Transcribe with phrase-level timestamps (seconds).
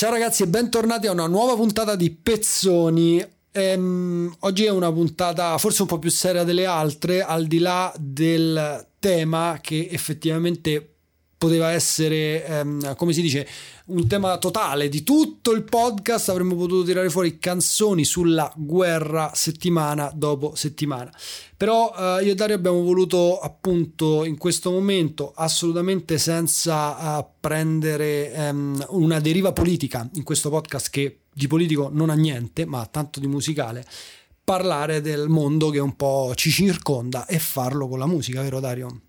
[0.00, 3.22] Ciao ragazzi e bentornati a una nuova puntata di Pezzoni.
[3.52, 7.92] Ehm, oggi è una puntata forse un po' più seria delle altre, al di là
[7.98, 10.99] del tema che effettivamente
[11.40, 13.48] poteva essere, ehm, come si dice,
[13.86, 16.28] un tema totale di tutto il podcast.
[16.28, 21.10] Avremmo potuto tirare fuori canzoni sulla guerra settimana dopo settimana.
[21.56, 28.34] Però eh, io e Dario abbiamo voluto appunto in questo momento, assolutamente senza uh, prendere
[28.36, 33.18] um, una deriva politica in questo podcast che di politico non ha niente, ma tanto
[33.18, 33.86] di musicale,
[34.44, 39.00] parlare del mondo che un po' ci circonda e farlo con la musica, vero Dario?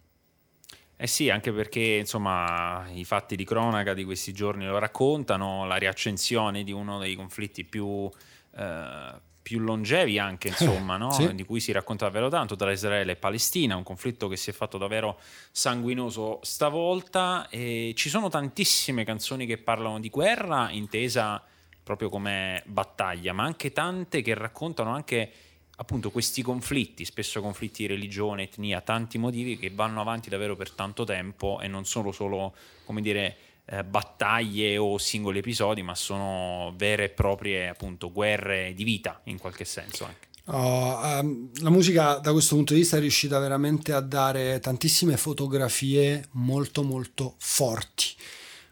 [1.03, 5.77] Eh sì, anche perché insomma i fatti di cronaca di questi giorni lo raccontano, la
[5.77, 8.07] riaccensione di uno dei conflitti più,
[8.55, 11.11] eh, più longevi anche, insomma, no?
[11.11, 11.33] sì.
[11.33, 14.53] di cui si racconta davvero tanto tra Israele e Palestina, un conflitto che si è
[14.53, 15.19] fatto davvero
[15.49, 21.43] sanguinoso stavolta e ci sono tantissime canzoni che parlano di guerra, intesa
[21.81, 25.31] proprio come battaglia, ma anche tante che raccontano anche
[25.77, 30.71] appunto questi conflitti, spesso conflitti di religione, etnia, tanti motivi che vanno avanti davvero per
[30.71, 32.53] tanto tempo e non sono solo,
[32.85, 38.83] come dire, eh, battaglie o singoli episodi, ma sono vere e proprie appunto guerre di
[38.83, 40.29] vita in qualche senso anche.
[40.45, 45.15] Oh, um, la musica da questo punto di vista è riuscita veramente a dare tantissime
[45.15, 48.15] fotografie molto molto forti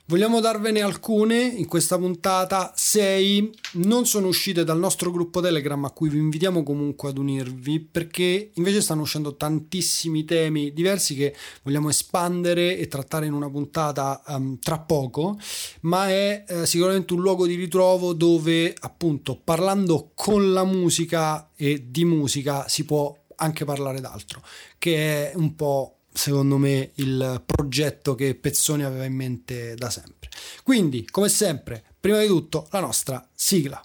[0.09, 3.51] Vogliamo darvene alcune in questa puntata, sei.
[3.73, 8.49] Non sono uscite dal nostro gruppo Telegram a cui vi invitiamo comunque ad unirvi perché
[8.55, 14.57] invece stanno uscendo tantissimi temi diversi che vogliamo espandere e trattare in una puntata um,
[14.57, 15.37] tra poco,
[15.81, 21.85] ma è eh, sicuramente un luogo di ritrovo dove appunto parlando con la musica e
[21.87, 24.41] di musica si può anche parlare d'altro,
[24.79, 30.29] che è un po' secondo me il progetto che Pezzoni aveva in mente da sempre.
[30.63, 33.83] Quindi, come sempre, prima di tutto la nostra sigla.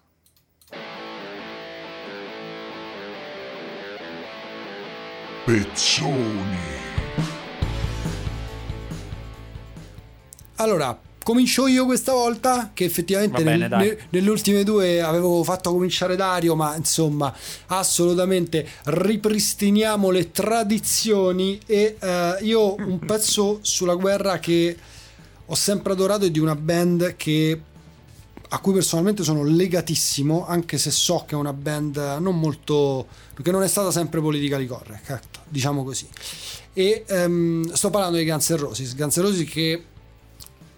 [5.44, 6.82] Pezzoni.
[10.56, 15.72] Allora, Comincio io questa volta, che effettivamente bene, nel, ne, nelle ultime due avevo fatto
[15.72, 17.34] cominciare Dario, ma insomma,
[17.68, 24.76] assolutamente ripristiniamo le tradizioni e uh, io un pezzo sulla guerra che
[25.46, 27.58] ho sempre adorato è di una band che
[28.46, 33.06] a cui personalmente sono legatissimo, anche se so che è una band non molto
[33.42, 36.06] che non è stata sempre politically correct, ecco, diciamo così.
[36.74, 39.84] E um, sto parlando di Guns N' Roses, Guns N' Roses che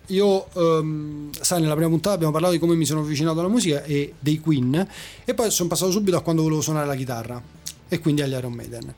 [0.07, 3.83] io, um, sai, nella prima puntata abbiamo parlato di come mi sono avvicinato alla musica
[3.85, 4.87] e dei Queen,
[5.25, 7.43] e poi sono passato subito a quando volevo suonare la chitarra,
[7.89, 8.95] e quindi agli Iron Maiden.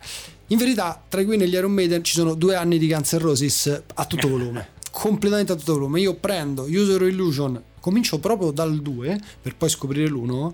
[0.49, 3.13] In verità, tra i Queen e gli Iron Maiden ci sono due anni di Guns
[3.13, 6.01] N' Roses a tutto volume, completamente a tutto volume.
[6.01, 10.53] Io prendo User Illusion, comincio proprio dal 2 per poi scoprire l'1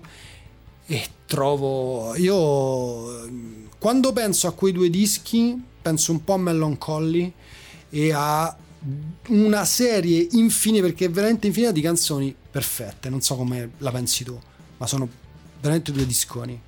[0.87, 2.15] e trovo.
[2.15, 3.53] Io
[3.85, 7.31] quando penso a quei due dischi, penso un po' a Melancholy
[7.91, 8.57] e a
[9.27, 13.09] una serie infinita, perché veramente infinita di canzoni perfette.
[13.09, 14.39] Non so come la pensi tu,
[14.77, 15.07] ma sono
[15.59, 16.61] veramente due disconi.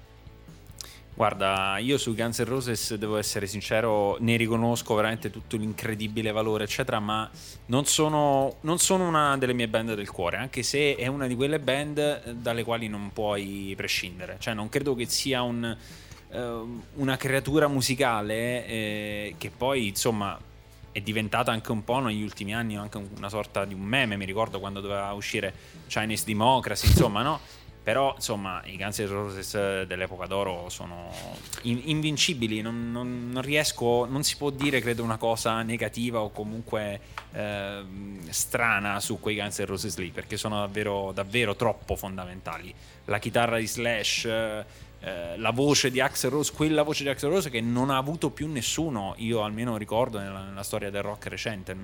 [1.18, 6.66] Guarda, io su Guns N' Roses devo essere sincero, ne riconosco veramente tutto l'incredibile valore,
[6.66, 7.28] eccetera, ma
[7.68, 11.36] non sono, non sono, una delle mie band del cuore, anche se è una di
[11.36, 14.36] quelle band dalle quali non puoi prescindere.
[14.38, 15.76] Cioè, non credo che sia un,
[16.34, 20.40] uh, una creatura musicale eh, che poi, insomma,
[20.98, 24.26] è diventata anche un po' negli ultimi anni anche una sorta di un meme, mi
[24.26, 25.54] ricordo quando doveva uscire
[25.86, 27.40] Chinese Democracy, insomma, no?
[27.84, 31.10] Però, insomma, i Guns N' Roses dell'epoca d'oro sono
[31.62, 36.32] in- invincibili, non, non, non, riesco, non si può dire, credo, una cosa negativa o
[36.32, 37.00] comunque
[37.32, 37.84] eh,
[38.30, 42.74] strana su quei Guns N' Roses lì, perché sono davvero, davvero troppo fondamentali.
[43.06, 44.28] La chitarra di Slash
[45.00, 48.30] eh, la voce di Axel Rose, quella voce di Axel Rose che non ha avuto
[48.30, 51.76] più nessuno, io almeno ricordo nella, nella storia del rock recente.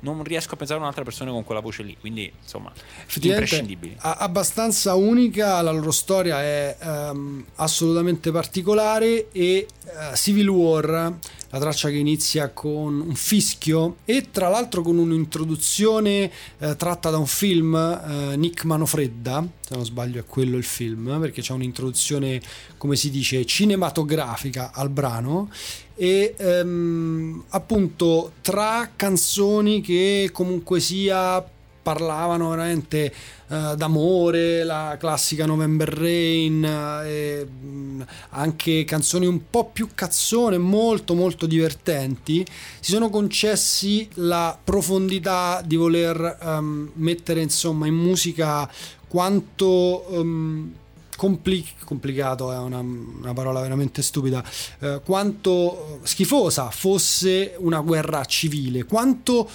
[0.00, 2.72] Non riesco a pensare a un'altra persona con quella voce lì, quindi insomma,
[3.20, 3.96] imprescindibili.
[3.98, 11.18] Abbastanza unica, la loro storia è um, assolutamente particolare e uh, Civil War
[11.54, 16.28] la traccia che inizia con un fischio e tra l'altro con un'introduzione
[16.58, 21.18] eh, tratta da un film eh, Nick Manofredda se non sbaglio è quello il film
[21.20, 22.40] perché c'è un'introduzione
[22.76, 25.50] come si dice cinematografica al brano
[25.94, 31.42] e ehm, appunto tra canzoni che comunque sia
[31.84, 33.14] parlavano veramente
[33.48, 40.56] uh, d'amore, la classica November Rain, uh, e, mh, anche canzoni un po' più cazzone,
[40.56, 42.44] molto molto divertenti,
[42.80, 48.68] si sono concessi la profondità di voler um, mettere insomma in musica
[49.08, 50.04] quanto...
[50.08, 50.74] Um,
[51.16, 54.42] Compli- complicato è una, una, parola veramente stupida,
[54.80, 59.48] eh, quanto schifosa fosse una guerra civile, quanto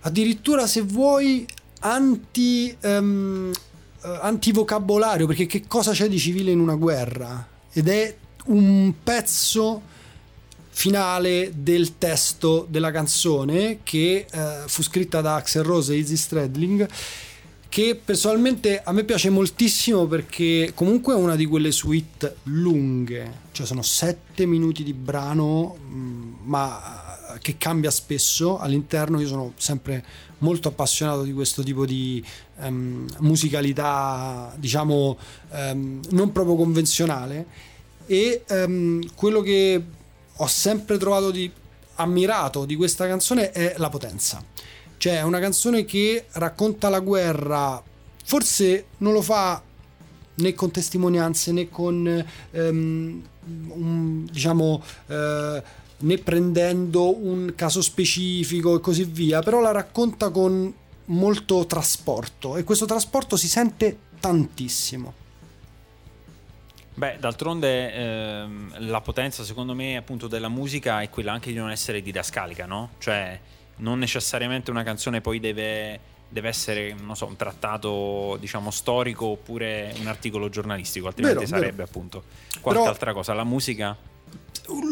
[0.00, 1.46] addirittura se vuoi
[1.78, 3.52] anti, um,
[4.00, 7.46] antivocabolario, perché che cosa c'è di civile in una guerra?
[7.72, 8.16] Ed è
[8.46, 9.82] un pezzo
[10.70, 16.86] finale del testo della canzone che uh, fu scritta da Axel Rose e Izzy Stradling
[17.76, 23.66] che personalmente a me piace moltissimo perché comunque è una di quelle suite lunghe, cioè
[23.66, 29.20] sono sette minuti di brano, mm, ma eh, che cambia spesso all'interno.
[29.20, 30.02] Io sono sempre
[30.38, 32.24] molto appassionato di questo tipo di
[32.60, 35.18] um, musicalità, diciamo,
[35.50, 37.46] um, non proprio convenzionale.
[38.06, 39.84] E um, quello che
[40.34, 41.52] ho sempre trovato di
[41.96, 44.42] ammirato di questa canzone è la potenza
[44.98, 47.82] cioè, è una canzone che racconta la guerra,
[48.24, 49.62] forse non lo fa
[50.38, 53.22] né con testimonianze né con, um,
[53.68, 55.62] un, diciamo, uh,
[55.98, 60.72] né prendendo un caso specifico e così via, però la racconta con
[61.06, 65.24] molto trasporto e questo trasporto si sente tantissimo.
[66.94, 71.70] Beh, d'altronde ehm, la potenza secondo me appunto della musica è quella anche di non
[71.70, 72.92] essere didascalica, no?
[72.98, 73.38] Cioè
[73.76, 80.06] non necessariamente una canzone poi deve, deve essere so, un trattato diciamo storico oppure un
[80.06, 81.88] articolo giornalistico, altrimenti vero, sarebbe vero.
[81.88, 82.22] appunto
[82.60, 83.34] qualche Però, altra cosa.
[83.34, 83.96] La musica...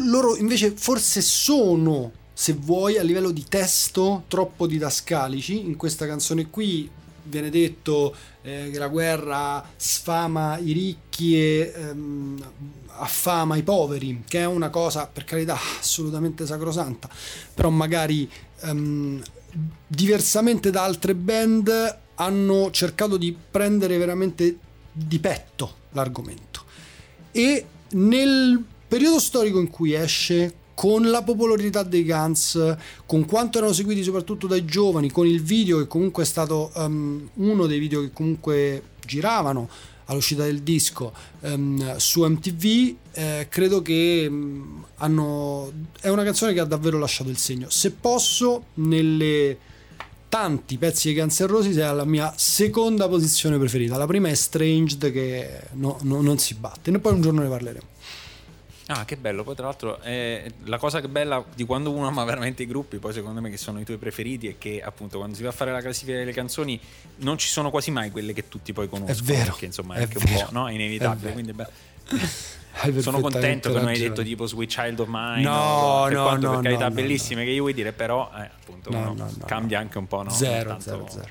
[0.05, 5.65] Loro invece forse sono, se vuoi, a livello di testo troppo didascalici.
[5.65, 6.89] In questa canzone qui
[7.23, 12.43] viene detto eh, che la guerra sfama i ricchi e ehm,
[12.97, 17.09] affama i poveri, che è una cosa per carità assolutamente sacrosanta,
[17.53, 18.29] però magari
[18.61, 19.21] ehm,
[19.87, 24.57] diversamente da altre band hanno cercato di prendere veramente
[24.91, 26.63] di petto l'argomento.
[27.31, 32.75] E nel periodo storico in cui esce con la popolarità dei Guns,
[33.05, 37.29] con quanto erano seguiti soprattutto dai giovani, con il video che comunque è stato um,
[37.35, 39.69] uno dei video che comunque giravano
[40.05, 45.71] all'uscita del disco um, su MTV, eh, credo che um, hanno...
[45.99, 47.69] è una canzone che ha davvero lasciato il segno.
[47.69, 49.57] Se posso, nelle
[50.29, 53.97] tanti pezzi di Guns N' Roses è la mia seconda posizione preferita.
[53.97, 57.49] La prima è Stranged che no, no, non si batte, e poi un giorno ne
[57.49, 57.85] parleremo.
[58.87, 59.43] Ah, che bello.
[59.43, 62.67] Poi, tra l'altro, eh, la cosa che è bella di quando uno ama veramente i
[62.67, 65.49] gruppi, poi secondo me che sono i tuoi preferiti, è che appunto quando si va
[65.49, 66.79] a fare la classifica delle canzoni
[67.17, 69.17] non ci sono quasi mai quelle che tutti poi conoscono.
[69.17, 69.51] È vero.
[69.51, 70.67] Perché insomma è, è anche vero, un po' no?
[70.69, 71.29] è inevitabile.
[71.29, 71.67] È quindi beh.
[73.01, 75.41] sono contento che non hai detto tipo Sweet Child of Mine.
[75.41, 78.41] No, per no, quanto no, per carità no, bellissime che io vuoi dire, però eh,
[78.41, 79.15] appunto no,
[79.45, 80.21] cambia anche un po'.
[80.21, 80.29] No?
[80.29, 81.27] Zero, zero, zero.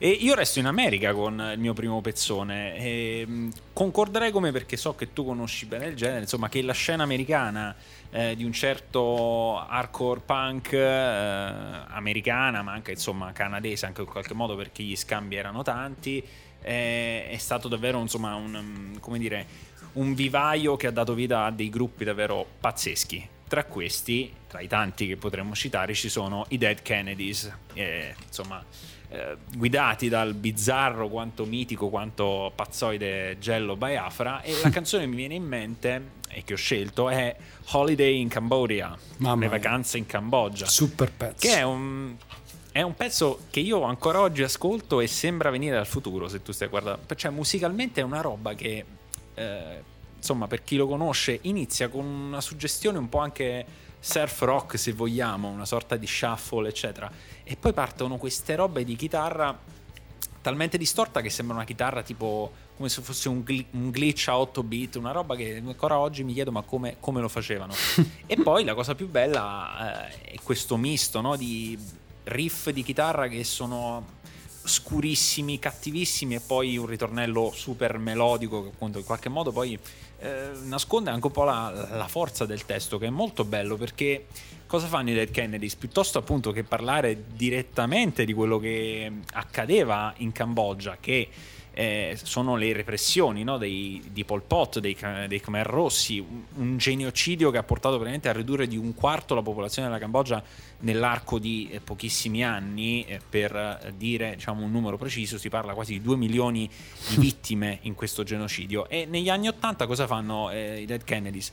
[0.00, 2.76] E io resto in America con il mio primo pezzone.
[2.76, 6.72] E mm, concorderei come perché so che tu conosci bene il genere, insomma, che la
[6.72, 7.74] scena americana
[8.10, 10.86] eh, di un certo hardcore punk eh,
[11.88, 16.24] americana, ma anche insomma canadese, anche in qualche modo perché gli scambi erano tanti,
[16.62, 19.46] eh, è stato davvero insomma un, come dire,
[19.94, 23.36] un vivaio che ha dato vita a dei gruppi davvero pazzeschi.
[23.48, 28.64] Tra questi, tra i tanti che potremmo citare, ci sono i Dead Kennedys, eh, insomma
[29.10, 34.42] eh, guidati dal bizzarro quanto mitico quanto pazzoide Gello Biafra.
[34.42, 37.34] E la canzone che mi viene in mente e che ho scelto è
[37.70, 40.66] Holiday in Cambodia Mamma le vacanze in Cambogia.
[40.66, 41.36] Super pezzo.
[41.38, 42.16] Che è un
[42.70, 46.52] è un pezzo che io ancora oggi ascolto e sembra venire dal futuro se tu
[46.52, 47.14] stai guardando.
[47.14, 48.84] Cioè musicalmente è una roba che
[49.34, 49.82] eh,
[50.18, 53.64] insomma per chi lo conosce inizia con una suggestione un po' anche
[53.98, 57.10] surf rock se vogliamo, una sorta di shuffle eccetera
[57.42, 59.56] e poi partono queste robe di chitarra
[60.40, 64.38] talmente distorta che sembra una chitarra tipo come se fosse un, gl- un glitch a
[64.38, 67.74] 8 bit, una roba che ancora oggi mi chiedo ma come, come lo facevano.
[68.24, 71.76] e poi la cosa più bella eh, è questo misto no, di
[72.24, 74.16] riff di chitarra che sono
[74.68, 79.78] scurissimi, cattivissimi e poi un ritornello super melodico che appunto in qualche modo poi
[80.20, 84.26] eh, nasconde anche un po' la, la, forza del testo che è molto bello perché
[84.66, 85.74] cosa fanno i Dead Kennedys?
[85.76, 91.28] Piuttosto appunto che parlare direttamente di quello che accadeva in Cambogia che
[91.78, 93.56] eh, sono le repressioni no?
[93.56, 94.96] dei, di Pol Pot, dei,
[95.28, 99.36] dei Khmer Rossi, un, un, genocidio che ha portato praticamente a ridurre di un quarto
[99.36, 100.42] la popolazione della Cambogia
[100.80, 105.72] nell'arco di eh, pochissimi anni, eh, per eh, dire diciamo, un numero preciso, si parla
[105.72, 106.68] quasi di 2 milioni
[107.10, 108.88] di vittime in questo genocidio.
[108.88, 111.52] E negli anni 80 cosa fanno eh, i Dead Kennedys?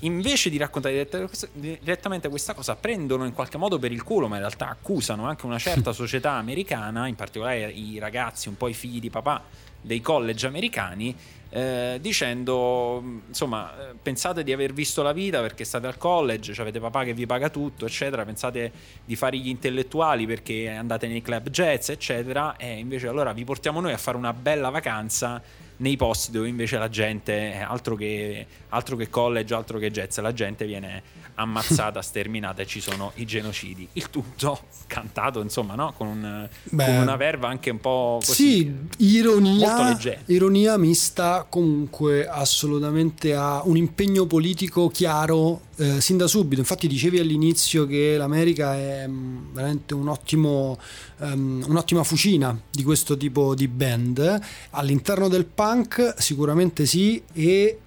[0.00, 1.08] invece di raccontare
[1.52, 5.46] direttamente questa cosa, prendono in qualche modo per il culo, ma in realtà accusano anche
[5.46, 9.42] una certa società americana, in particolare i ragazzi, un po' i figli di papà
[9.84, 11.14] dei college americani,
[11.50, 16.62] eh, dicendo insomma eh, pensate di aver visto la vita perché state al college, cioè
[16.62, 18.72] avete papà che vi paga tutto eccetera, pensate
[19.04, 23.80] di fare gli intellettuali perché andate nei club jazz eccetera e invece allora vi portiamo
[23.80, 25.40] noi a fare una bella vacanza
[25.78, 30.32] nei posti dove invece la gente, altro che, altro che college, altro che jazz, la
[30.32, 31.02] gente viene
[31.34, 33.88] ammazzata, sterminata e ci sono i genocidi.
[33.92, 35.92] Il tutto cantato, insomma, no?
[35.96, 38.34] con, un, Beh, con, una verva anche un po' così.
[38.34, 46.60] Sì, ironia, ironia mista comunque assolutamente a un impegno politico chiaro eh, sin da subito.
[46.60, 50.78] Infatti dicevi all'inizio che l'America è mm, veramente un ottimo,
[51.18, 54.40] um, un'ottima fucina di questo tipo di band.
[54.70, 57.78] All'interno del punk sicuramente sì e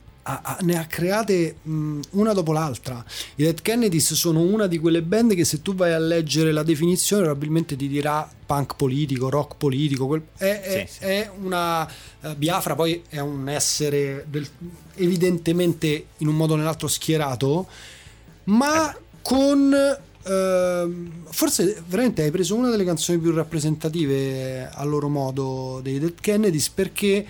[0.62, 3.04] ne ha create mh, una dopo l'altra.
[3.36, 6.64] I Dead Kennedys sono una di quelle band che se tu vai a leggere la
[6.64, 11.04] definizione probabilmente ti dirà punk politico, rock politico, quel, è, sì, è, sì.
[11.04, 14.48] è, una uh, Biafra, poi è un essere del,
[14.96, 17.68] evidentemente in un modo o nell'altro schierato,
[18.46, 19.00] ma eh.
[19.22, 26.00] con Uh, forse veramente hai preso una delle canzoni più rappresentative a loro modo dei
[26.00, 27.26] Dead Kennedys perché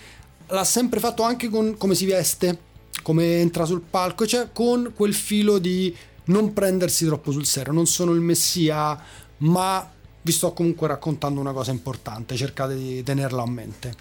[0.48, 2.58] l'ha sempre fatto anche con come si veste
[3.02, 7.86] come entra sul palco, cioè con quel filo di non prendersi troppo sul serio, non
[7.86, 9.00] sono il messia,
[9.38, 13.96] ma vi sto comunque raccontando una cosa importante, cercate di tenerla a mente.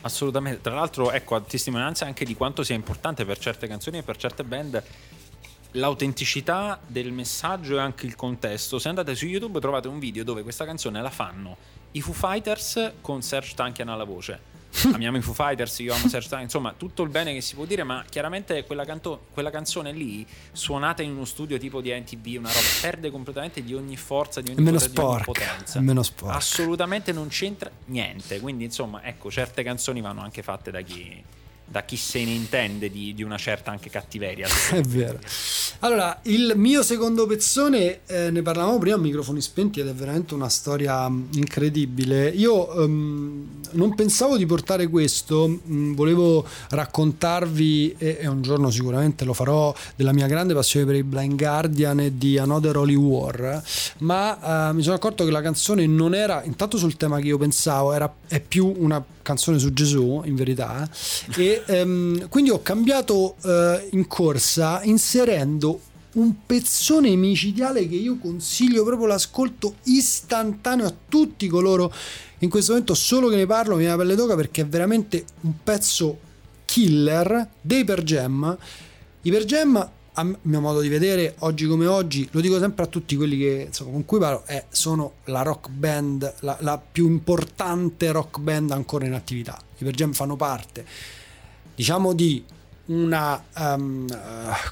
[0.00, 4.02] Assolutamente, tra l'altro ecco a testimonianza anche di quanto sia importante per certe canzoni e
[4.02, 4.82] per certe band
[5.72, 8.78] l'autenticità del messaggio e anche il contesto.
[8.78, 11.56] Se andate su YouTube trovate un video dove questa canzone la fanno
[11.92, 14.40] i Foo Fighters con Serge Tankian alla voce
[14.92, 17.64] amiamo i Foo Fighters, io amo Serge Tankian, insomma tutto il bene che si può
[17.64, 22.38] dire, ma chiaramente quella, canto- quella, canzone lì, suonata in uno studio tipo di NTV,
[22.38, 25.80] una roba, perde completamente di ogni forza, di ogni, meno potere, sporca, di ogni potenza.
[25.80, 26.36] Meno sporca.
[26.36, 31.22] Assolutamente non c'entra niente, quindi insomma ecco, certe canzoni vanno anche fatte da chi
[31.70, 34.48] da chi se ne intende di, di una certa anche cattiveria.
[34.70, 35.18] È vero.
[35.80, 40.34] Allora, il mio secondo pezzone, eh, ne parlavamo prima a microfoni spenti ed è veramente
[40.34, 42.28] una storia mm, incredibile.
[42.30, 49.24] Io um, non pensavo di portare questo, um, volevo raccontarvi, e, e, un giorno sicuramente
[49.24, 53.62] lo farò, della mia grande passione per i Blind Guardian e di Another Holy War,
[53.98, 57.38] ma uh, mi sono accorto che la canzone non era, intanto sul tema che io
[57.38, 60.88] pensavo, era, è più una canzone su Gesù, in verità,
[61.36, 65.80] e um, quindi ho cambiato uh, in corsa inserendo
[66.12, 71.92] un pezzone micidiale che io consiglio proprio l'ascolto istantaneo a tutti coloro
[72.38, 75.24] in questo momento solo che ne parlo mi viene la pelle d'oca perché è veramente
[75.42, 76.18] un pezzo
[76.64, 78.56] killer dei Per Jam.
[79.22, 82.86] I Per Jam a mio modo di vedere, oggi come oggi, lo dico sempre a
[82.88, 87.06] tutti quelli che, insomma, con cui parlo, è, sono la rock band, la, la, più
[87.06, 89.56] importante rock band ancora in attività.
[89.78, 90.84] I Per Jam fanno parte,
[91.78, 92.44] diciamo, di
[92.86, 94.04] una, um,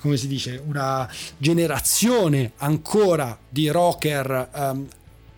[0.01, 4.89] come si dice, una generazione ancora di rocker um,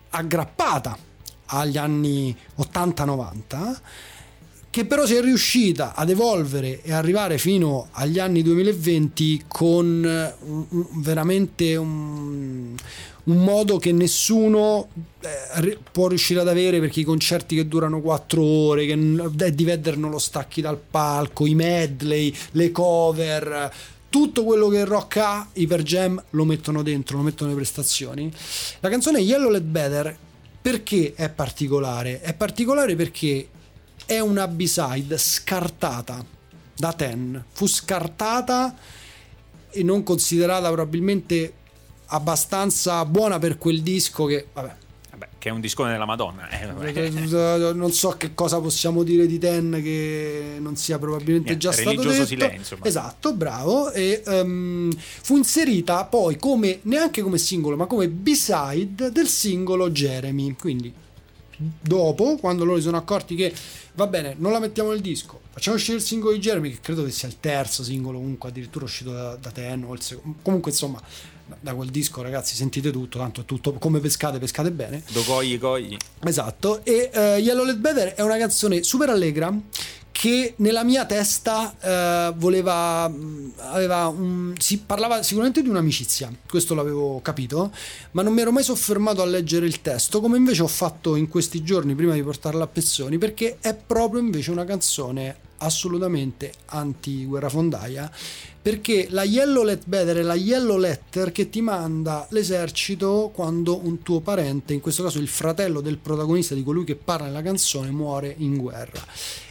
[0.09, 0.97] aggrappata
[1.45, 3.77] agli anni 80-90
[4.71, 10.35] che però si è riuscita ad evolvere e arrivare fino agli anni 2020 con eh,
[10.93, 12.75] veramente un,
[13.23, 14.89] un, modo che nessuno
[15.21, 19.97] eh, può riuscire ad avere perché i concerti che durano 4 ore, che Eddie Vedder
[19.97, 23.73] non lo stacchi dal palco, i medley, le cover
[24.09, 27.61] tutto quello che il rock ha, i per jam lo mettono dentro, lo mettono nelle
[27.61, 28.31] prestazioni.
[28.79, 30.17] La canzone Yellow Let Better
[30.61, 32.21] perché è particolare?
[32.21, 33.47] È particolare perché
[34.09, 36.25] è una B-side scartata
[36.75, 37.45] da Ten.
[37.51, 38.75] Fu scartata
[39.69, 41.53] e non considerata probabilmente
[42.07, 44.77] abbastanza buona per quel disco che, vabbè,
[45.37, 46.49] che è un discone della Madonna.
[46.49, 47.09] Eh,
[47.73, 52.01] non so che cosa possiamo dire di Ten che non sia probabilmente Niente, già stato
[52.01, 52.25] detto.
[52.25, 52.77] silenzio.
[52.79, 52.87] Ma...
[52.87, 53.91] Esatto, bravo.
[53.91, 60.55] E um, fu inserita poi come neanche come singolo, ma come B-side del singolo Jeremy.
[60.59, 60.91] Quindi
[61.81, 63.53] dopo, quando loro si sono accorti che
[63.93, 67.03] va bene, non la mettiamo nel disco, facciamo uscire il singolo di Jeremy, che credo
[67.03, 70.71] che sia il terzo singolo, comunque addirittura uscito da, da Ten, o il secondo, comunque
[70.71, 71.01] insomma,
[71.59, 75.03] da quel disco ragazzi sentite tutto, tanto è tutto come pescate, pescate bene.
[75.11, 75.97] Do cogli cogli.
[76.23, 79.53] Esatto, e uh, Yellow Let Better è una canzone super allegra
[80.19, 83.49] che nella mia testa eh, voleva mm,
[84.17, 87.71] un, si parlava sicuramente di un'amicizia questo l'avevo capito
[88.11, 91.29] ma non mi ero mai soffermato a leggere il testo come invece ho fatto in
[91.29, 97.23] questi giorni prima di portarla a Pezzoni perché è proprio invece una canzone assolutamente anti
[97.25, 98.11] guerrafondaia
[98.61, 104.03] perché la Yellow Let Better è la Yellow Letter che ti manda l'esercito quando un
[104.03, 107.89] tuo parente, in questo caso il fratello del protagonista di colui che parla nella canzone,
[107.89, 109.01] muore in guerra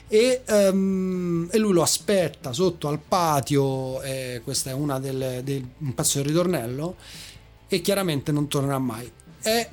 [0.08, 5.66] e, um, e, lui lo aspetta sotto al patio e questo è una delle, del,
[5.78, 6.96] un pezzo del ritornello
[7.68, 9.10] e chiaramente non tornerà mai.
[9.40, 9.68] È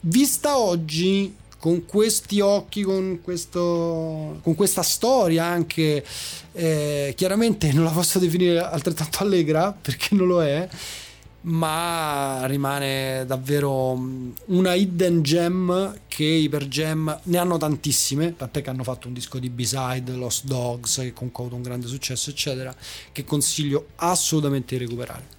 [0.00, 6.04] vista oggi con questi occhi con, questo, con questa storia anche
[6.52, 10.68] eh, chiaramente non la posso definire altrettanto allegra perché non lo è
[11.44, 18.62] ma rimane davvero mm, una hidden gem che i per gem ne hanno tantissime tant'è
[18.62, 21.86] che hanno fatto un disco di B-side Lost Dogs che comunque ha avuto un grande
[21.86, 22.74] successo eccetera
[23.12, 25.32] che consiglio assolutamente di recuperare.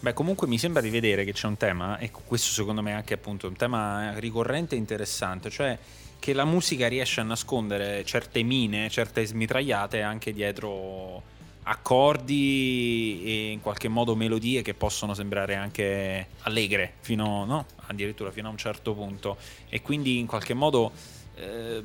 [0.00, 2.94] Beh, comunque mi sembra di vedere che c'è un tema, e questo secondo me è
[2.94, 5.78] anche appunto un tema ricorrente e interessante, cioè
[6.18, 11.22] che la musica riesce a nascondere certe mine, certe smitragliate anche dietro
[11.64, 17.66] accordi e in qualche modo melodie che possono sembrare anche allegre fino no?
[17.86, 19.36] addirittura fino a un certo punto
[19.68, 20.90] e quindi in qualche modo
[21.36, 21.82] eh,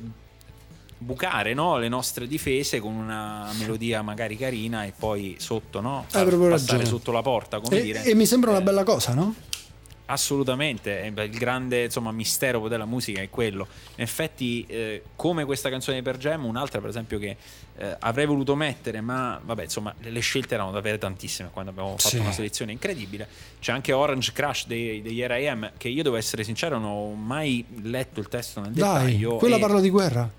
[0.98, 1.78] bucare no?
[1.78, 6.04] le nostre difese con una melodia magari carina e poi sotto no?
[6.08, 6.84] Far passare ragione.
[6.84, 8.02] sotto la porta come e, dire.
[8.02, 9.34] e mi sembra una eh, bella cosa no?
[10.10, 13.66] Assolutamente, il grande insomma, mistero della musica è quello.
[13.96, 17.36] In effetti, eh, come questa canzone di Per Jam, un'altra per esempio che
[17.76, 22.08] eh, avrei voluto mettere, ma vabbè, insomma, le scelte erano davvero tantissime quando abbiamo fatto
[22.08, 22.16] sì.
[22.16, 23.28] una selezione incredibile.
[23.60, 25.72] C'è anche Orange Crush dei, degli R.I.M.
[25.76, 29.36] che io devo essere sincero, non ho mai letto il testo nel Dai, dettaglio.
[29.36, 29.60] Quella e...
[29.60, 30.30] parla di guerra.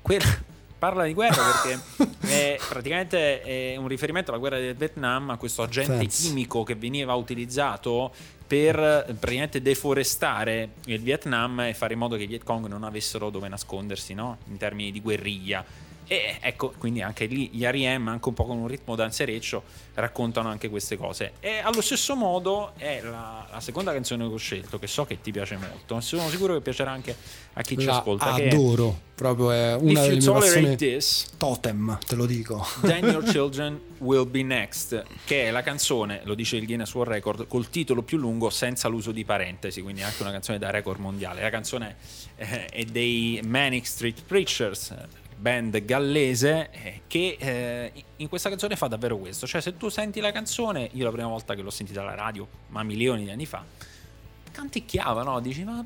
[0.00, 5.36] Quella parla di guerra perché è praticamente è un riferimento alla guerra del Vietnam, a
[5.36, 6.22] questo agente Thanks.
[6.22, 8.12] chimico che veniva utilizzato
[8.52, 8.74] per
[9.18, 13.48] praticamente deforestare il Vietnam e fare in modo che i Viet Cong non avessero dove
[13.48, 14.36] nascondersi no?
[14.48, 15.64] in termini di guerriglia.
[16.06, 19.62] E ecco, quindi anche lì gli R.E.M., anche un po' con un ritmo danzereccio,
[19.94, 21.32] raccontano anche queste cose.
[21.40, 25.20] E allo stesso modo è la, la, seconda canzone che ho scelto, che so che
[25.20, 27.14] ti piace molto, sono sicuro che piacerà anche
[27.54, 28.32] a chi la ci ascolta.
[28.32, 32.66] Adoro, proprio è una If delle mie passioni this, totem, te lo dico.
[32.82, 37.12] Then Your Children Will Be Next, che è la canzone, lo dice il Guinness World
[37.12, 40.98] Record, col titolo più lungo senza l'uso di parentesi, quindi anche una canzone da record
[40.98, 41.42] mondiale.
[41.42, 41.96] La canzone
[42.36, 44.94] eh, è dei Manic Street Preachers,
[45.42, 49.46] band gallese eh, che eh, in questa canzone fa davvero questo.
[49.46, 52.46] Cioè, se tu senti la canzone, io la prima volta che l'ho sentita alla radio,
[52.68, 53.64] ma milioni di anni fa,
[54.52, 55.40] canticchiava, no?
[55.40, 55.80] Dici, ma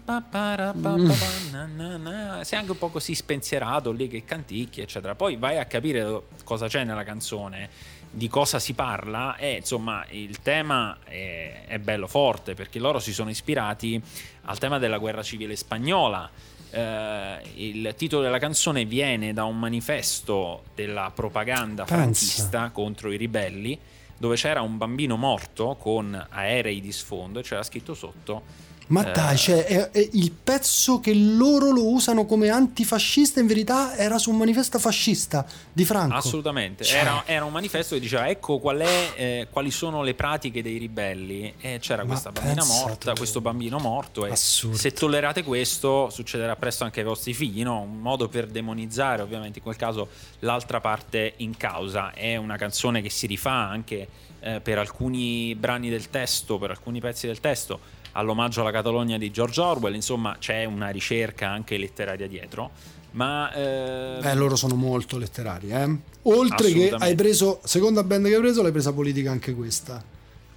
[2.43, 5.15] sei anche un po' così spensierato lì che canticchi, eccetera.
[5.15, 7.71] Poi vai a capire cosa c'è nella canzone,
[8.11, 13.15] di cosa si parla, e insomma, il tema è, è bello forte perché loro si
[13.15, 13.99] sono ispirati
[14.43, 16.31] al tema della guerra civile spagnola
[16.71, 23.79] eh, il titolo della canzone viene da un manifesto della propaganda franchista contro i ribelli
[24.19, 28.43] dove c'era un bambino morto con aerei di sfondo e c'era scritto sotto
[28.89, 29.13] ma eh.
[29.13, 34.19] dai, cioè, è, è il pezzo che loro lo usano come antifascista in verità era
[34.19, 36.15] su un manifesto fascista di Franco.
[36.15, 37.01] Assolutamente, cioè.
[37.01, 40.79] era, era, un manifesto che diceva ecco qual è, eh, quali sono le pratiche dei
[40.79, 43.19] ribelli e c'era Ma questa bambina morta, tu.
[43.19, 44.77] questo bambino morto e Assurdo.
[44.77, 47.81] se tollerate questo succederà presto anche ai vostri figli, no?
[47.81, 50.09] un modo per demonizzare ovviamente in quel caso
[50.41, 52.13] l'altra parte in causa.
[52.13, 54.09] È una canzone che si rifà anche
[54.41, 59.31] eh, per alcuni brani del testo, per alcuni pezzi del testo all'omaggio alla Catalogna di
[59.31, 62.71] George Orwell, insomma c'è una ricerca anche letteraria dietro.
[63.13, 64.19] Ma eh...
[64.21, 65.97] Beh, loro sono molto letterari, eh?
[66.23, 70.03] Oltre che hai preso, seconda band che hai preso, l'hai presa politica anche questa.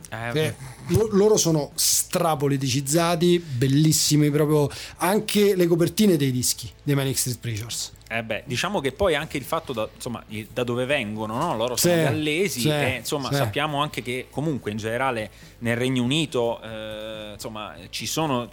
[0.10, 0.56] Eh,
[1.12, 7.94] loro sono strapoliticizzati, bellissimi proprio anche le copertine dei dischi dei Manic Street Preachers.
[8.12, 11.56] Eh beh, diciamo che poi anche il fatto da, insomma, da dove vengono, no?
[11.56, 13.36] loro sono sì, gallesi sì, e insomma sì.
[13.36, 18.50] sappiamo anche che comunque in generale nel Regno Unito eh, insomma, ci sono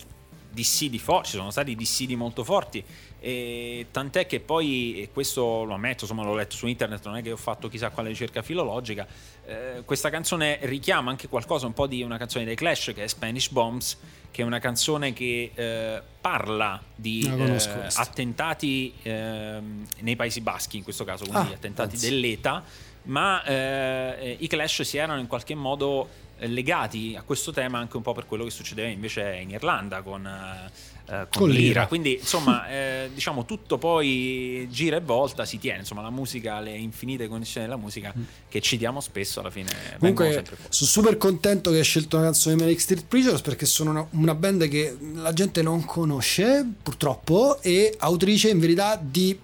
[0.50, 2.84] dissidi forti, ci sono stati dissidi molto forti
[3.18, 7.22] e tant'è che poi, e questo lo ammetto, insomma l'ho letto su internet, non è
[7.22, 9.06] che ho fatto chissà quale ricerca filologica,
[9.46, 13.06] eh, questa canzone richiama anche qualcosa, un po' di una canzone dei Clash che è
[13.06, 13.96] Spanish Bombs,
[14.30, 20.82] che è una canzone che eh, parla di eh, attentati ehm, nei Paesi Baschi in
[20.82, 22.06] questo caso, quindi ah, attentati penso.
[22.08, 22.64] dell'ETA
[23.06, 27.96] ma eh, i Clash si erano in qualche modo eh, legati a questo tema anche
[27.96, 30.70] un po' per quello che succedeva invece in Irlanda con, eh,
[31.06, 31.60] eh con, con l'ira.
[31.60, 31.86] l'ira.
[31.86, 36.76] Quindi insomma eh, diciamo tutto poi gira e volta si tiene, insomma la musica, le
[36.76, 38.22] infinite connessioni della musica mm.
[38.48, 39.70] che citiamo spesso alla fine.
[39.98, 43.90] Comunque sono super contento che hai scelto una canzone di Manic Street Preachers perché sono
[43.90, 49.38] una, una band che la gente non conosce purtroppo e autrice in verità di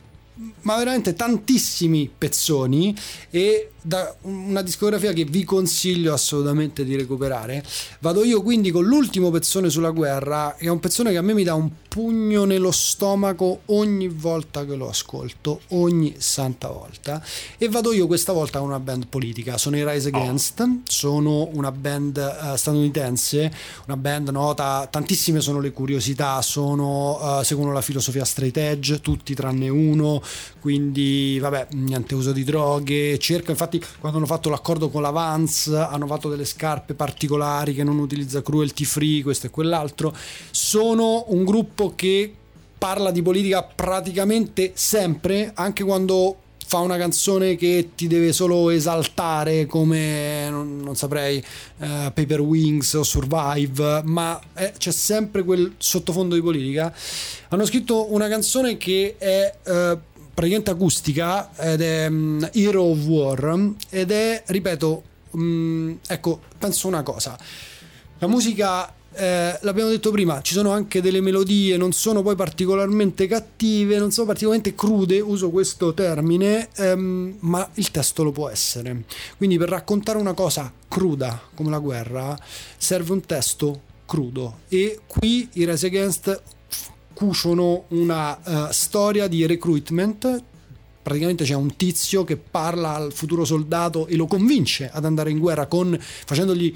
[0.62, 2.96] ma veramente tantissimi pezzoni
[3.30, 7.64] e da una discografia che vi consiglio assolutamente di recuperare.
[7.98, 11.34] Vado io quindi con l'ultimo pezzone sulla guerra, che è un pezzone che a me
[11.34, 17.22] mi dà un pugno nello stomaco ogni volta che lo ascolto, ogni santa volta.
[17.58, 20.80] E vado io questa volta con una band politica, sono i Rise Against, oh.
[20.84, 23.52] sono una band uh, statunitense,
[23.86, 29.34] una band nota, tantissime sono le curiosità, sono, uh, seguono la filosofia straight edge, tutti
[29.34, 30.21] tranne uno,
[30.60, 35.68] quindi vabbè, niente uso di droghe, cerca infatti quando hanno fatto l'accordo con la Vans
[35.68, 40.14] hanno fatto delle scarpe particolari che non utilizza cruelty free, questo e quell'altro.
[40.50, 42.32] Sono un gruppo che
[42.78, 46.38] parla di politica praticamente sempre, anche quando
[46.72, 52.94] fa una canzone che ti deve solo esaltare come non, non saprei uh, Paper Wings
[52.94, 56.90] o Survive ma è, c'è sempre quel sottofondo di politica
[57.48, 59.98] hanno scritto una canzone che è uh,
[60.34, 67.02] praticamente acustica ed è um, Hero of War ed è, ripeto, um, ecco, penso una
[67.02, 67.38] cosa.
[68.18, 73.26] La musica eh, l'abbiamo detto prima, ci sono anche delle melodie, non sono poi particolarmente
[73.26, 79.04] cattive, non sono particolarmente crude, uso questo termine, ehm, ma il testo lo può essere.
[79.36, 82.38] Quindi per raccontare una cosa cruda come la guerra
[82.76, 86.42] serve un testo crudo e qui i Rise Against
[87.22, 90.42] cuciono una uh, storia di recruitment.
[91.02, 95.38] Praticamente c'è un tizio che parla al futuro soldato e lo convince ad andare in
[95.38, 96.74] guerra con, facendogli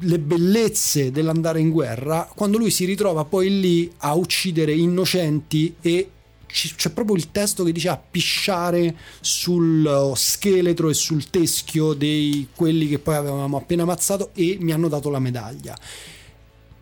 [0.00, 6.10] le bellezze dell'andare in guerra, quando lui si ritrova poi lì a uccidere innocenti e
[6.46, 12.88] c'è proprio il testo che dice a pisciare sul scheletro e sul teschio di quelli
[12.88, 15.76] che poi avevamo appena ammazzato e mi hanno dato la medaglia.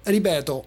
[0.02, 0.64] Ripeto,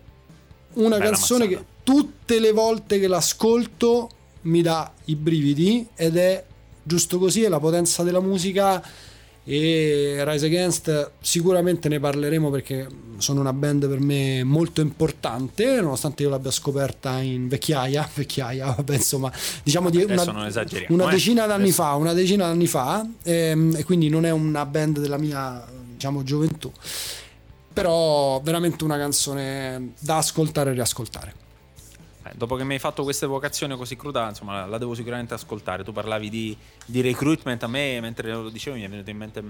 [0.73, 1.72] una Bella canzone mazzata.
[1.83, 4.09] Tutte le volte che l'ascolto
[4.43, 6.43] mi dà i brividi ed è
[6.81, 8.83] giusto così, è la potenza della musica
[9.45, 16.23] e Rise Against sicuramente ne parleremo perché sono una band per me molto importante nonostante
[16.23, 19.29] io l'abbia scoperta in vecchiaia vecchiaia vabbè insomma
[19.61, 20.47] diciamo di una,
[20.87, 21.11] una eh.
[21.11, 21.83] decina d'anni Adesso.
[21.83, 26.23] fa una decina d'anni fa ehm, e quindi non è una band della mia diciamo
[26.23, 26.71] gioventù
[27.73, 31.33] però veramente una canzone da ascoltare e riascoltare
[32.25, 35.83] eh, dopo che mi hai fatto questa evocazione così cruda, insomma, la devo sicuramente ascoltare.
[35.83, 39.43] Tu parlavi di, di, recruitment, a me mentre lo dicevo mi è venuto in mente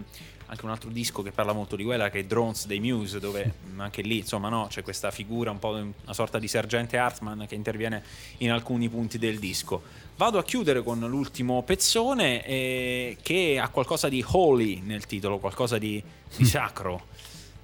[0.47, 3.53] anche un altro disco che parla molto di quella, che è Drones dei Muse, dove
[3.77, 7.55] anche lì, insomma, no, c'è questa figura, un po' una sorta di sergente Hartman che
[7.55, 8.03] interviene
[8.37, 9.81] in alcuni punti del disco.
[10.15, 15.77] Vado a chiudere con l'ultimo pezzone eh, che ha qualcosa di holy nel titolo, qualcosa
[15.77, 16.01] di,
[16.35, 17.07] di sacro.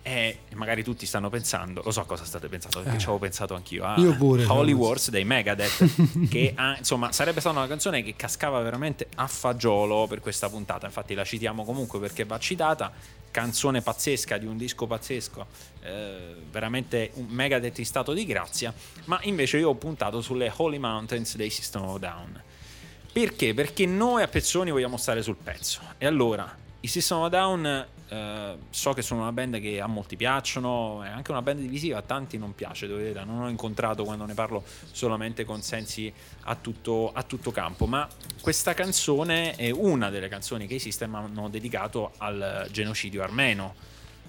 [0.01, 2.99] E magari tutti stanno pensando, lo so cosa state pensando, perché eh.
[2.99, 3.83] ci avevo pensato anch'io.
[3.83, 4.45] A Io pure.
[4.45, 9.27] Holy Wars dei Megadeth, che ha, insomma sarebbe stata una canzone che cascava veramente a
[9.27, 10.85] fagiolo per questa puntata.
[10.85, 12.91] Infatti la citiamo comunque perché va citata.
[13.31, 15.45] Canzone pazzesca di un disco pazzesco,
[15.83, 18.73] eh, veramente un Megadeth in stato di grazia.
[19.05, 22.41] Ma invece io ho puntato sulle Holy Mountains dei System of Down.
[23.11, 23.53] Perché?
[23.53, 25.81] Perché noi a Pezzoni vogliamo stare sul pezzo.
[25.97, 30.15] E allora, i System of Down Uh, so che sono una band che a molti
[30.15, 34.25] piacciono, è anche una band divisiva, a tanti non piace, dovete non ho incontrato quando
[34.25, 36.11] ne parlo solamente consensi
[36.45, 38.07] a tutto, a tutto campo, ma
[38.41, 43.75] questa canzone è una delle canzoni che i System hanno dedicato al genocidio armeno,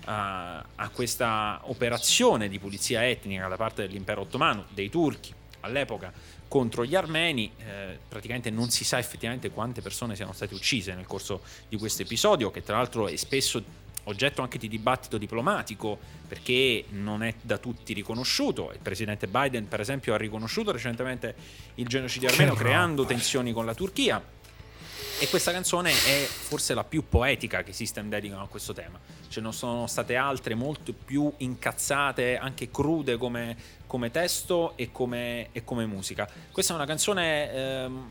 [0.00, 6.12] uh, a questa operazione di pulizia etnica da parte dell'impero ottomano, dei turchi all'epoca
[6.48, 7.50] contro gli armeni.
[7.58, 12.02] Eh, praticamente non si sa effettivamente quante persone siano state uccise nel corso di questo
[12.02, 13.62] episodio, che tra l'altro è spesso
[14.04, 18.72] oggetto anche di dibattito diplomatico perché non è da tutti riconosciuto.
[18.72, 21.34] Il presidente Biden, per esempio, ha riconosciuto recentemente
[21.76, 24.38] il genocidio armeno creando tensioni con la Turchia.
[25.22, 28.98] E questa canzone è forse la più poetica che System dedicano a questo tema.
[29.28, 33.54] Ce ne sono state altre molto più incazzate, anche crude come,
[33.86, 36.26] come testo e come, e come, musica.
[36.50, 38.10] Questa è una canzone ehm,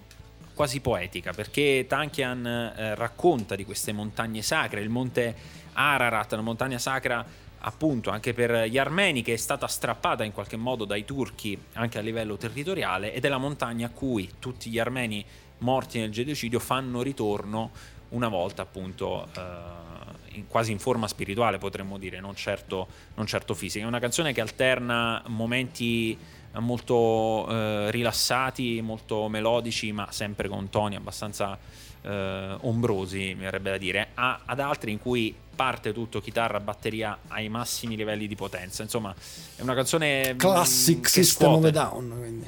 [0.54, 5.36] quasi poetica perché Tankian eh, racconta di queste montagne sacre, il monte
[5.74, 7.26] Ararat, la montagna sacra
[7.60, 11.98] appunto anche per gli armeni che è stata strappata in qualche modo dai turchi anche
[11.98, 15.26] a livello territoriale ed è la montagna a cui tutti gli armeni
[15.60, 17.72] morti nel genocidio fanno ritorno
[18.10, 23.54] una volta appunto eh, in, quasi in forma spirituale potremmo dire, non certo, non certo
[23.54, 23.84] fisica.
[23.84, 26.18] È una canzone che alterna momenti
[26.54, 31.58] molto eh, rilassati, molto melodici, ma sempre con toni abbastanza
[32.02, 37.18] eh, ombrosi, mi verrebbe da dire, a, ad altri in cui parte tutto chitarra, batteria
[37.28, 38.82] ai massimi livelli di potenza.
[38.82, 39.14] Insomma,
[39.56, 42.46] è una canzone classic System of a Down, quindi.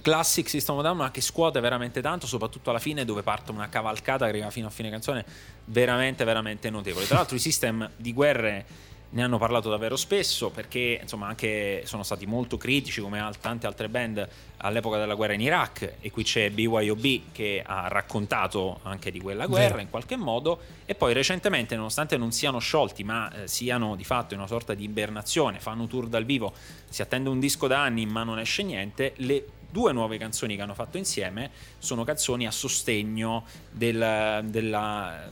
[0.00, 3.68] Classic System of Down ma che scuote veramente tanto soprattutto alla fine dove parte una
[3.68, 5.24] cavalcata che arriva fino a fine canzone
[5.66, 7.06] veramente veramente notevole.
[7.06, 8.64] Tra l'altro i system di guerre
[9.10, 13.88] ne hanno parlato davvero spesso perché insomma anche sono stati molto critici come tante altre
[13.88, 19.20] band all'epoca della guerra in Iraq e qui c'è BYOB che ha raccontato anche di
[19.20, 19.82] quella guerra Beh.
[19.82, 24.34] in qualche modo e poi recentemente nonostante non siano sciolti ma eh, siano di fatto
[24.34, 26.52] in una sorta di ibernazione fanno tour dal vivo
[26.88, 30.62] si attende un disco da anni ma non esce niente le due nuove canzoni che
[30.62, 35.30] hanno fatto insieme sono canzoni a sostegno del, della,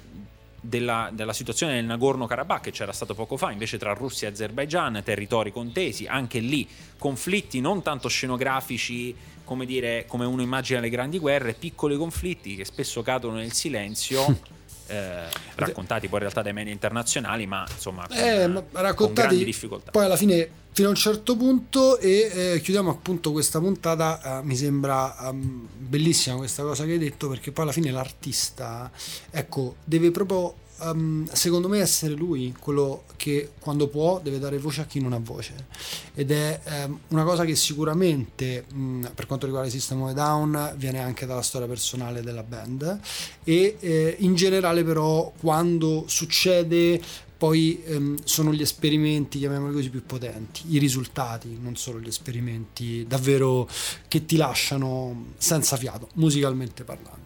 [0.68, 5.02] della, della, situazione del Nagorno-Karabakh che c'era stato poco fa, invece tra Russia e Azerbaijan,
[5.04, 6.66] territori contesi, anche lì
[6.98, 12.64] conflitti non tanto scenografici come dire, come uno immagina le grandi guerre, piccoli conflitti che
[12.64, 14.24] spesso cadono nel silenzio.
[14.88, 15.24] Eh,
[15.56, 19.44] raccontati poi in realtà dai media internazionali, ma insomma con, eh, ma raccontati con grandi
[19.44, 19.90] difficoltà.
[19.90, 24.40] Poi alla fine fino a un certo punto e eh, chiudiamo appunto questa puntata.
[24.40, 28.90] Eh, mi sembra um, bellissima questa cosa che hai detto perché poi alla fine l'artista,
[29.30, 34.82] ecco, deve proprio um, secondo me essere lui quello che quando può deve dare voce
[34.82, 35.66] a chi non ha voce.
[36.14, 40.74] Ed è um, una cosa che sicuramente um, per quanto riguarda il System of Down
[40.76, 43.00] viene anche dalla storia personale della band.
[43.44, 47.00] E eh, in generale però quando succede
[47.36, 53.04] poi ehm, sono gli esperimenti, chiamiamoli così, più potenti, i risultati, non solo gli esperimenti
[53.06, 53.68] davvero
[54.08, 57.24] che ti lasciano senza fiato, musicalmente parlando.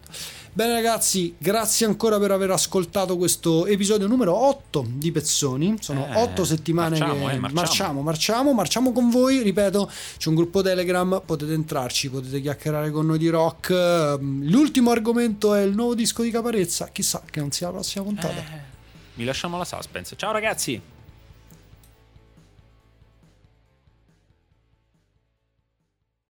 [0.53, 5.77] Bene ragazzi, grazie ancora per aver ascoltato questo episodio numero 8 di Pezzoni.
[5.79, 7.53] Sono eh, 8 settimane marciamo, che eh, marciamo.
[7.53, 9.43] marciamo, marciamo, marciamo con voi.
[9.43, 13.69] Ripeto, c'è un gruppo Telegram, potete entrarci, potete chiacchierare con noi di rock.
[14.19, 16.89] L'ultimo argomento è il nuovo disco di Caparezza.
[16.91, 18.35] Chissà che non sia la prossima puntata.
[18.35, 18.59] Eh.
[19.13, 20.17] Vi lasciamo la suspense.
[20.17, 20.90] Ciao ragazzi!